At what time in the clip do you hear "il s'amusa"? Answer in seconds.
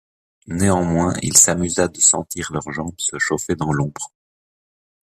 1.21-1.87